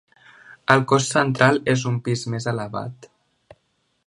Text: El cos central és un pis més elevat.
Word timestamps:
El 0.75 0.81
cos 0.91 1.09
central 1.17 1.61
és 1.75 1.85
un 1.93 2.01
pis 2.09 2.27
més 2.35 2.51
elevat. 2.53 3.11